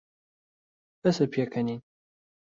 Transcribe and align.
بەسە 1.01 1.25
پێکەنین. 1.33 1.81